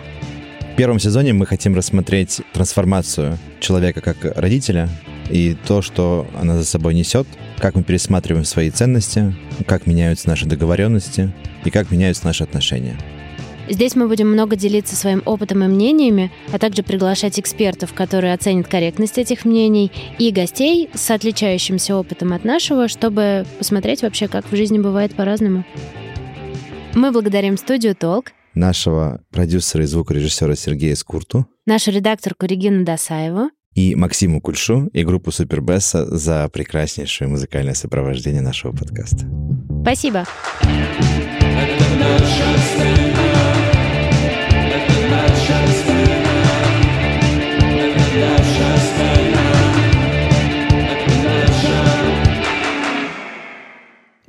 [0.72, 4.88] В первом сезоне мы хотим рассмотреть трансформацию человека как родителя
[5.30, 7.26] и то, что она за собой несет,
[7.58, 9.34] как мы пересматриваем свои ценности,
[9.66, 11.32] как меняются наши договоренности
[11.64, 12.96] и как меняются наши отношения.
[13.70, 18.66] Здесь мы будем много делиться своим опытом и мнениями, а также приглашать экспертов, которые оценят
[18.66, 24.56] корректность этих мнений, и гостей с отличающимся опытом от нашего, чтобы посмотреть вообще, как в
[24.56, 25.64] жизни бывает по-разному.
[26.94, 33.94] Мы благодарим студию «Толк», нашего продюсера и звукорежиссера Сергея Скурту, нашу редакторку Регину Досаеву, и
[33.94, 39.30] Максиму Кульшу и группу Супербесса за прекраснейшее музыкальное сопровождение нашего подкаста.
[39.82, 40.26] Спасибо.
[43.26, 43.29] У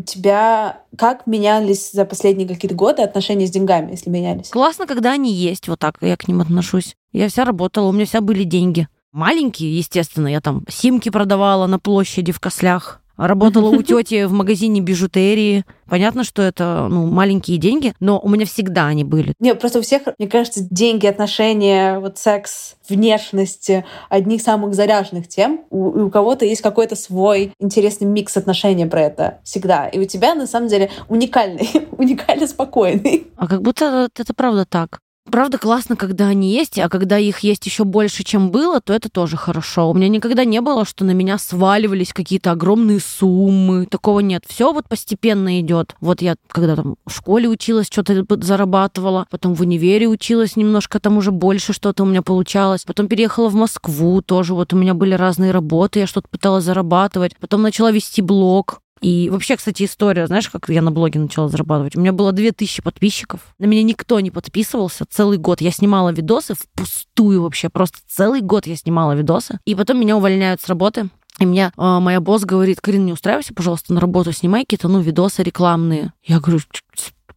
[0.02, 4.50] тебя как менялись за последние какие-то годы отношения с деньгами, если менялись?
[4.50, 6.96] Классно, когда они есть, вот так я к ним отношусь.
[7.12, 8.88] Я вся работала, у меня вся были деньги.
[9.12, 13.01] Маленькие, естественно, я там симки продавала на площади в Кослях.
[13.22, 15.64] Работала у тети в магазине бижутерии.
[15.88, 19.34] Понятно, что это ну, маленькие деньги, но у меня всегда они были.
[19.40, 23.70] Не, просто у всех, мне кажется, деньги, отношения, вот секс, внешность
[24.10, 25.62] одних самых заряженных тем.
[25.70, 29.88] У, у кого-то есть какой-то свой интересный микс отношений про это всегда.
[29.88, 33.28] И у тебя, на самом деле, уникальный, уникально спокойный.
[33.36, 35.00] А как будто это правда так.
[35.30, 39.08] Правда, классно, когда они есть, а когда их есть еще больше, чем было, то это
[39.08, 39.90] тоже хорошо.
[39.90, 43.86] У меня никогда не было, что на меня сваливались какие-то огромные суммы.
[43.86, 44.44] Такого нет.
[44.48, 45.96] Все вот постепенно идет.
[46.02, 51.18] Вот я когда там в школе училась, что-то зарабатывала, потом в универе училась немножко, там
[51.18, 52.84] уже больше что-то у меня получалось.
[52.84, 57.38] Потом переехала в Москву, тоже вот у меня были разные работы, я что-то пыталась зарабатывать.
[57.40, 61.96] Потом начала вести блог, и вообще, кстати, история, знаешь, как я на блоге начала зарабатывать?
[61.96, 63.42] У меня было 2000 подписчиков.
[63.58, 65.60] На меня никто не подписывался целый год.
[65.60, 67.70] Я снимала видосы впустую вообще.
[67.70, 69.60] Просто целый год я снимала видосы.
[69.66, 71.10] И потом меня увольняют с работы
[71.40, 75.02] И мне э, моя босс говорит, Карин, не устраивайся, пожалуйста, на работу, снимай какие-то, ну,
[75.02, 76.14] видосы рекламные.
[76.24, 76.60] Я говорю,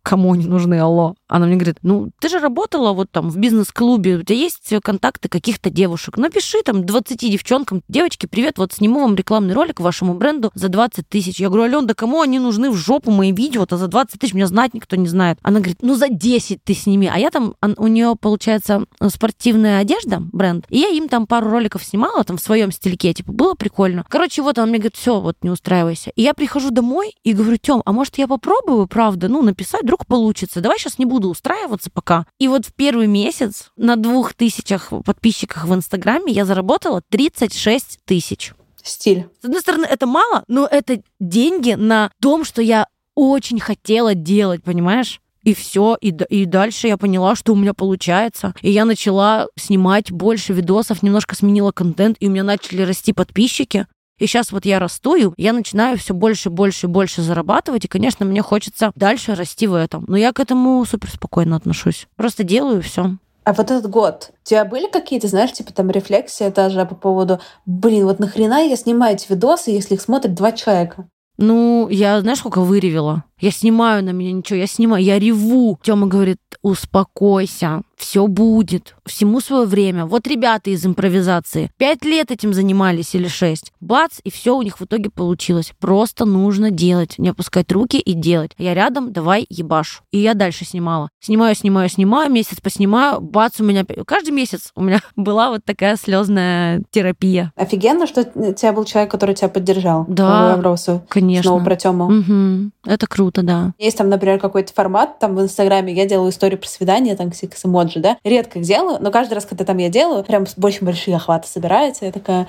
[0.05, 1.17] кому они нужны, алло?
[1.27, 5.29] Она мне говорит, ну, ты же работала вот там в бизнес-клубе, у тебя есть контакты
[5.29, 6.17] каких-то девушек.
[6.17, 11.09] Напиши там 20 девчонкам, девочки, привет, вот сниму вам рекламный ролик вашему бренду за 20
[11.09, 11.41] тысяч.
[11.41, 14.35] Я говорю, Ален, да кому они нужны в жопу мои видео-то за 20 тысяч?
[14.35, 15.39] Меня знать никто не знает.
[15.43, 17.11] Она говорит, ну, за 10 ты сними.
[17.13, 21.83] А я там, у нее, получается, спортивная одежда, бренд, и я им там пару роликов
[21.83, 24.05] снимала там в своем стильке, типа, было прикольно.
[24.09, 26.11] Короче, вот она мне говорит, все, вот не устраивайся.
[26.15, 30.07] И я прихожу домой и говорю, Тем, а может я попробую, правда, ну, написать, вдруг
[30.07, 30.61] получится.
[30.61, 32.27] Давай сейчас не буду устраиваться пока.
[32.41, 38.53] И вот в первый месяц на двух тысячах подписчиках в Инстаграме я заработала 36 тысяч.
[38.83, 39.29] Стиль.
[39.41, 44.65] С одной стороны, это мало, но это деньги на том, что я очень хотела делать,
[44.65, 45.21] понимаешь?
[45.45, 48.55] И все, и, и дальше я поняла, что у меня получается.
[48.63, 53.87] И я начала снимать больше видосов, немножко сменила контент, и у меня начали расти подписчики.
[54.19, 57.89] И сейчас вот я расту, и я начинаю все больше, больше и больше зарабатывать, и,
[57.89, 60.05] конечно, мне хочется дальше расти в этом.
[60.07, 62.07] Но я к этому супер спокойно отношусь.
[62.17, 63.17] Просто делаю все.
[63.45, 67.41] А вот этот год, у тебя были какие-то, знаешь, типа там рефлексии даже по поводу,
[67.67, 71.07] блин, вот нахрена я снимаю эти видосы, если их смотрит два человека?
[71.37, 73.25] Ну, я, знаешь, сколько выревела?
[73.45, 75.79] Я снимаю на меня ничего, я снимаю, я реву.
[75.83, 80.07] Тёма говорит, успокойся, все будет, всему свое время.
[80.07, 83.73] Вот ребята из импровизации пять лет этим занимались или шесть.
[83.81, 85.73] Бац, и все у них в итоге получилось.
[85.79, 88.53] Просто нужно делать, не опускать руки и делать.
[88.57, 90.03] Я рядом, давай ебаш.
[90.11, 91.11] И я дальше снимала.
[91.21, 93.85] Снимаю, снимаю, снимаю, месяц поснимаю, бац, у меня...
[94.07, 97.53] Каждый месяц у меня была вот такая слезная терапия.
[97.57, 100.07] Офигенно, что у тебя был человек, который тебя поддержал.
[100.09, 100.63] Да,
[101.09, 101.51] конечно.
[101.51, 102.07] Снова про Тему.
[102.07, 102.71] Угу.
[102.87, 103.73] Это круто, да.
[103.79, 107.65] Есть там, например, какой-то формат, там в Инстаграме я делаю историю про свидание, там, с
[107.65, 111.17] эмоджи, да, редко их делаю, но каждый раз, когда там я делаю, прям больше большие
[111.17, 112.47] охваты собираются, я такая,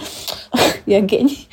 [0.85, 1.47] я гений,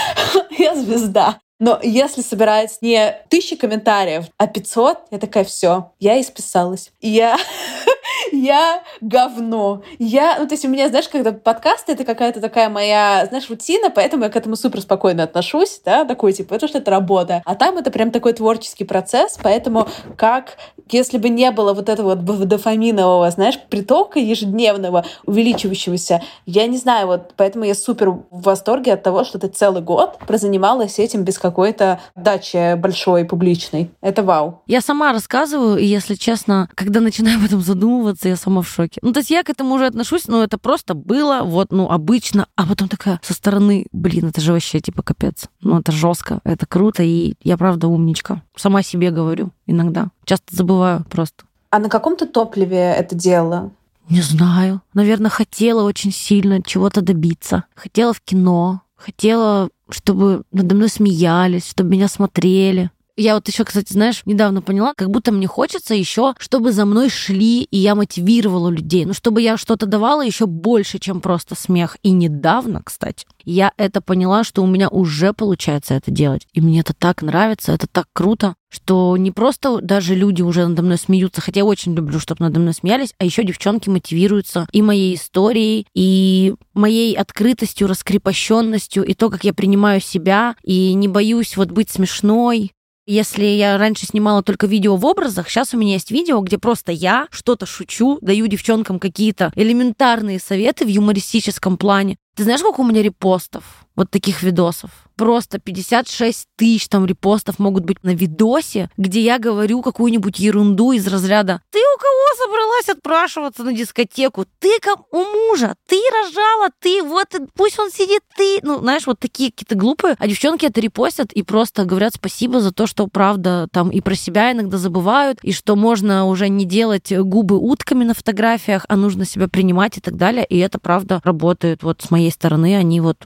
[0.58, 1.38] я звезда.
[1.62, 6.90] Но если собирается не тысячи комментариев, а 500, я такая, все, я исписалась.
[7.00, 7.38] Я
[8.30, 9.82] я говно.
[9.98, 13.90] Я, ну, то есть у меня, знаешь, когда подкасты, это какая-то такая моя, знаешь, рутина,
[13.90, 17.42] поэтому я к этому супер спокойно отношусь, да, такой, типа, это что это работа.
[17.44, 20.58] А там это прям такой творческий процесс, поэтому как,
[20.90, 27.06] если бы не было вот этого вот дофаминового, знаешь, притока ежедневного, увеличивающегося, я не знаю,
[27.06, 31.38] вот поэтому я супер в восторге от того, что ты целый год прозанималась этим без
[31.38, 33.90] какой-то дачи большой, публичной.
[34.00, 34.62] Это вау.
[34.66, 38.68] Я сама рассказываю, и, если честно, когда начинаю об этом задумываться, кажется, я сама в
[38.68, 39.00] шоке.
[39.02, 42.46] Ну, то есть я к этому уже отношусь, но это просто было вот, ну, обычно,
[42.56, 45.46] а потом такая со стороны, блин, это же вообще типа капец.
[45.60, 48.42] Ну, это жестко, это круто, и я правда умничка.
[48.56, 50.08] Сама себе говорю иногда.
[50.24, 51.44] Часто забываю просто.
[51.70, 53.70] А на каком то топливе это делала?
[54.10, 54.82] Не знаю.
[54.94, 57.64] Наверное, хотела очень сильно чего-то добиться.
[57.74, 62.90] Хотела в кино, хотела, чтобы надо мной смеялись, чтобы меня смотрели.
[63.16, 67.10] Я вот еще, кстати, знаешь, недавно поняла, как будто мне хочется еще, чтобы за мной
[67.10, 69.04] шли, и я мотивировала людей.
[69.04, 71.98] Ну, чтобы я что-то давала еще больше, чем просто смех.
[72.02, 76.46] И недавно, кстати, я это поняла, что у меня уже получается это делать.
[76.54, 80.82] И мне это так нравится, это так круто, что не просто даже люди уже надо
[80.82, 84.80] мной смеются, хотя я очень люблю, чтобы надо мной смеялись, а еще девчонки мотивируются и
[84.80, 91.58] моей историей, и моей открытостью, раскрепощенностью, и то, как я принимаю себя, и не боюсь
[91.58, 92.72] вот быть смешной,
[93.06, 96.92] если я раньше снимала только видео в образах, сейчас у меня есть видео, где просто
[96.92, 102.16] я что-то шучу, даю девчонкам какие-то элементарные советы в юмористическом плане.
[102.36, 104.90] Ты знаешь, сколько у меня репостов вот таких видосов?
[105.16, 111.06] Просто 56 тысяч там репостов могут быть на видосе, где я говорю какую-нибудь ерунду из
[111.06, 114.46] разряда «Ты у кого собралась отпрашиваться на дискотеку?
[114.58, 119.18] Ты как у мужа, ты рожала, ты вот, пусть он сидит, ты...» Ну, знаешь, вот
[119.18, 120.16] такие какие-то глупые.
[120.18, 124.14] А девчонки это репостят и просто говорят спасибо за то, что, правда, там и про
[124.14, 129.24] себя иногда забывают, и что можно уже не делать губы утками на фотографиях, а нужно
[129.24, 130.44] себя принимать и так далее.
[130.46, 133.18] И это, правда, работает вот с моей стороны, они вот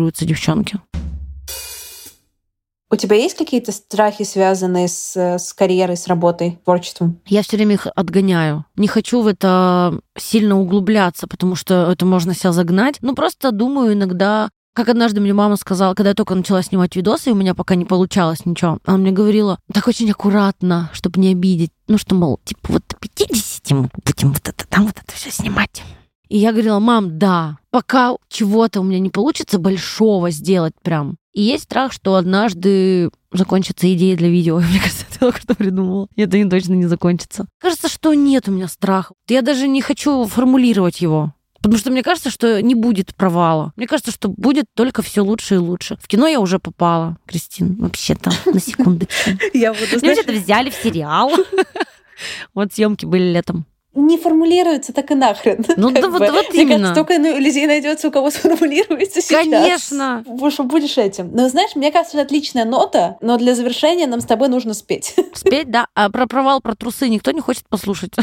[0.00, 0.78] мотивируются, девчонки.
[2.92, 7.20] У тебя есть какие-то страхи, связанные с, с карьерой, с работой, творчеством?
[7.26, 8.64] Я все время их отгоняю.
[8.74, 12.96] Не хочу в это сильно углубляться, потому что это можно себя загнать.
[13.00, 17.30] Ну, просто думаю иногда, как однажды мне мама сказала, когда я только начала снимать видосы,
[17.30, 21.30] и у меня пока не получалось ничего, она мне говорила, так очень аккуратно, чтобы не
[21.30, 21.70] обидеть.
[21.86, 25.30] Ну, что, мол, типа вот до 50 мы будем вот это там вот это все
[25.30, 25.84] снимать.
[26.30, 31.16] И я говорила, мам, да, пока чего-то у меня не получится большого сделать прям.
[31.32, 34.58] И есть страх, что однажды закончится идея для видео.
[34.70, 36.06] Мне кажется, ты только что придумала.
[36.14, 37.46] Это не точно не закончится.
[37.58, 39.12] Кажется, что нет у меня страха.
[39.28, 41.34] Я даже не хочу формулировать его.
[41.60, 43.74] Потому что мне кажется, что не будет провала.
[43.76, 45.98] Мне кажется, что будет только все лучше и лучше.
[46.00, 49.30] В кино я уже попала, Кристин, вообще-то, на секундочку.
[49.52, 51.32] Я буду, Меня взяли в сериал.
[52.54, 53.64] Вот съемки были летом.
[54.06, 55.64] Не формулируется так и нахрен.
[55.76, 56.30] Ну да вот- бы.
[56.30, 56.78] вот Мне именно.
[56.78, 59.44] кажется, только ну, людей найдется, у кого сформулируется сейчас.
[59.44, 60.24] Конечно.
[60.50, 61.30] Что будешь этим.
[61.32, 65.14] Но знаешь, мне кажется, это отличная нота, но для завершения нам с тобой нужно спеть.
[65.34, 65.86] Спеть, да.
[65.94, 68.14] А про провал, про трусы никто не хочет послушать.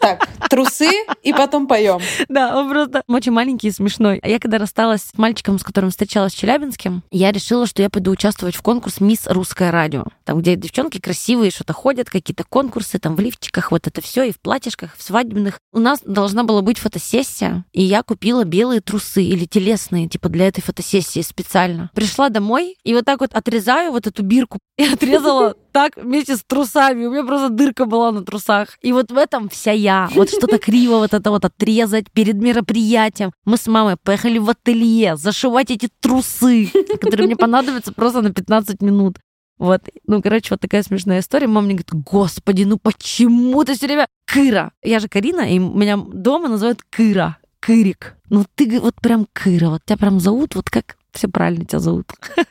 [0.00, 0.90] Так, трусы,
[1.22, 1.98] и потом поем.
[2.28, 4.20] Да, он просто очень маленький и смешной.
[4.22, 7.88] А я когда рассталась с мальчиком, с которым встречалась в Челябинске, я решила, что я
[7.88, 10.04] пойду участвовать в конкурс «Мисс Русское радио».
[10.24, 14.32] Там, где девчонки красивые, что-то ходят, какие-то конкурсы, там в лифчиках, вот это все, и
[14.32, 15.58] в платьишках, в свадебных.
[15.72, 20.48] У нас должна была быть фотосессия, и я купила белые трусы или телесные, типа для
[20.48, 21.90] этой фотосессии специально.
[21.94, 26.44] Пришла домой, и вот так вот отрезаю вот эту бирку, и отрезала так вместе с
[26.44, 27.04] трусами.
[27.04, 28.78] У меня просто дырка была на трусах.
[28.80, 30.08] И вот в этом вся я.
[30.14, 33.32] Вот что-то криво вот это вот отрезать перед мероприятием.
[33.44, 36.70] Мы с мамой поехали в ателье зашивать эти трусы,
[37.00, 39.18] которые мне понадобятся просто на 15 минут.
[39.58, 41.48] Вот, ну, короче, вот такая смешная история.
[41.48, 44.72] Мама мне говорит, господи, ну почему ты все время Кыра?
[44.82, 48.16] Я же Карина, и меня дома называют Кыра, Кырик.
[48.30, 52.06] Ну ты вот прям Кыра, вот тебя прям зовут, вот как все правильно тебя зовут.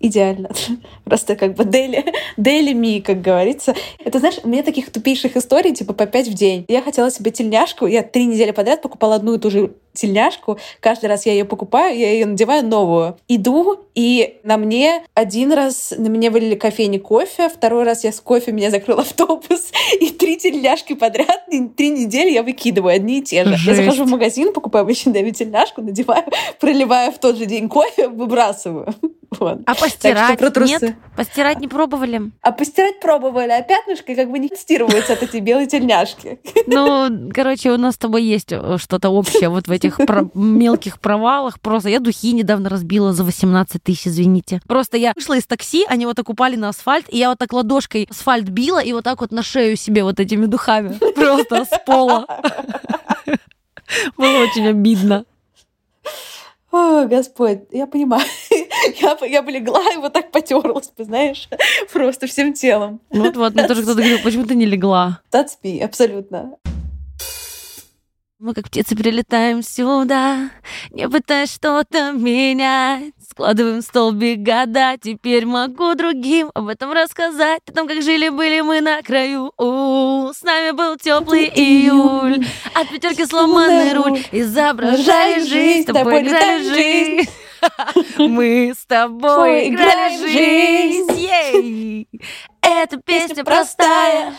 [0.00, 0.50] Идеально.
[1.04, 2.04] Просто как бы Дели,
[2.36, 3.74] Дели Ми, как говорится.
[4.02, 6.64] Это, знаешь, у меня таких тупейших историй, типа по пять в день.
[6.68, 10.58] Я хотела себе тельняшку, я три недели подряд покупала одну и ту же тельняшку.
[10.80, 13.16] Каждый раз я ее покупаю, я ее надеваю новую.
[13.28, 18.20] Иду, и на мне один раз на меня вылили кофейни кофе, второй раз я с
[18.20, 23.22] кофе, меня закрыл автобус, и три тельняшки подряд, и три недели я выкидываю одни и
[23.22, 23.56] те же.
[23.56, 23.66] Жесть.
[23.66, 26.24] Я захожу в магазин, покупаю обычно тельняшку, надеваю,
[26.58, 28.94] проливаю в тот же день кофе, выбрасываю.
[29.38, 29.60] Вот.
[29.64, 30.78] А постирать про трусы.
[30.86, 30.96] нет?
[31.16, 32.32] Постирать не пробовали?
[32.42, 36.40] А постирать пробовали, а пятнышко как бы не стирывается от этой белой тельняшки.
[36.66, 40.98] Ну, короче, у нас с тобой есть э, что-то общее вот в этих про- мелких
[40.98, 41.60] провалах.
[41.60, 44.60] Просто я духи недавно разбила за 18 тысяч, извините.
[44.66, 47.52] Просто я вышла из такси, они вот так упали на асфальт, и я вот так
[47.52, 50.98] ладошкой асфальт била и вот так вот на шею себе вот этими духами.
[51.14, 52.26] Просто с пола.
[54.16, 55.24] Было очень обидно.
[56.72, 58.24] О, Господь, я понимаю.
[59.00, 61.48] Я, я бы легла и вот так потерлась, знаешь,
[61.92, 63.00] просто всем телом.
[63.10, 65.20] Ну Вот, вот, мне тоже кто-то говорил, почему ты не легла?
[65.62, 66.56] Me, абсолютно.
[68.40, 70.48] Мы как птицы прилетаем сюда,
[70.92, 73.12] не пытаясь что-то менять.
[73.30, 77.60] Складываем столбик года, теперь могу другим об этом рассказать.
[77.68, 79.52] О том, как жили-были мы на краю.
[79.58, 82.46] У, с нами был теплый июль.
[82.72, 84.24] От пятерки сломанный руль.
[84.32, 87.30] Изображали жизнь, с тобой играли жизнь.
[88.16, 92.08] Мы с тобой играли жизнь.
[92.62, 94.32] Эта песня простая,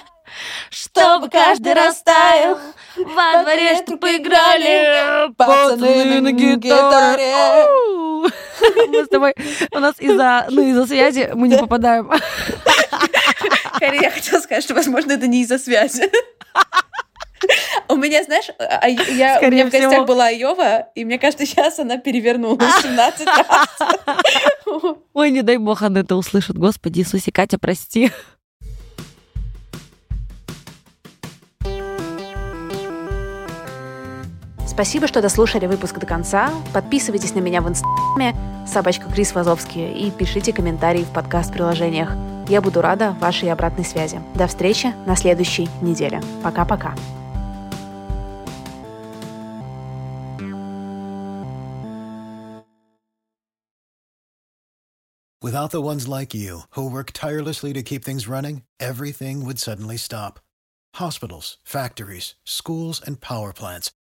[0.69, 2.59] чтобы каждый растаял.
[2.97, 7.35] Во дворе, что поиграли пацаны на гитаре.
[8.89, 9.33] Мы с тобой,
[9.71, 12.11] у нас из-за, ну, из-за связи мы не попадаем.
[13.79, 16.09] Карин, я хотела сказать, что, возможно, это не из-за связи.
[17.87, 20.05] У меня, знаешь, а- я, у меня в гостях всего.
[20.05, 23.79] была Айова, и мне кажется, сейчас она перевернулась 17 раз.
[25.13, 26.55] Ой, не дай бог она это услышит.
[26.57, 28.11] Господи Иисусе, Катя, прости.
[34.81, 36.51] Спасибо, что дослушали выпуск до конца.
[36.73, 42.09] Подписывайтесь на меня в инстаграме собачка Крис Вазовский и пишите комментарии в подкаст-приложениях.
[42.49, 44.19] Я буду рада вашей обратной связи.
[44.33, 46.19] До встречи на следующей неделе.
[46.41, 46.95] Пока-пока.
[55.43, 59.97] Without the ones like you, who work tirelessly to keep things running, everything would suddenly
[59.97, 60.39] stop.
[60.95, 63.91] Hospitals, factories, schools, and power plants,